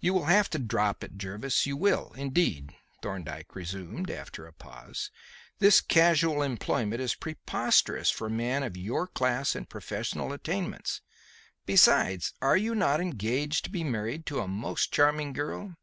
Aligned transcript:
"You 0.00 0.14
will 0.14 0.24
have 0.24 0.50
to 0.50 0.58
drop 0.58 1.04
it, 1.04 1.16
Jervis; 1.16 1.64
you 1.64 1.76
will, 1.76 2.12
indeed," 2.16 2.74
Thorndyke 3.02 3.54
resumed 3.54 4.10
after 4.10 4.48
a 4.48 4.52
pause. 4.52 5.12
"This 5.60 5.80
casual 5.80 6.42
employment 6.42 7.00
is 7.00 7.14
preposterous 7.14 8.10
for 8.10 8.26
a 8.26 8.30
man 8.30 8.64
of 8.64 8.76
your 8.76 9.06
class 9.06 9.54
and 9.54 9.68
professional 9.68 10.32
attainments. 10.32 11.02
Besides, 11.66 12.32
are 12.42 12.56
you 12.56 12.74
not 12.74 13.00
engaged 13.00 13.62
to 13.66 13.70
be 13.70 13.84
married 13.84 14.22
and 14.26 14.26
to 14.26 14.40
a 14.40 14.48
most 14.48 14.90
charming 14.92 15.32
girl?" 15.32 15.76